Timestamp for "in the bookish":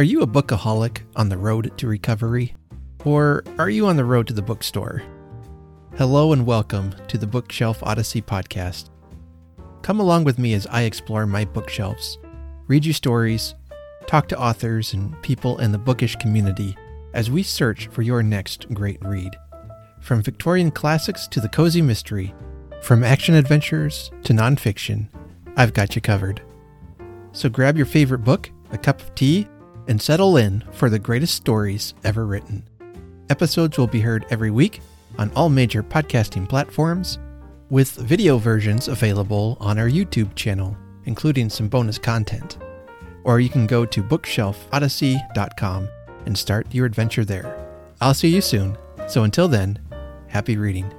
15.58-16.16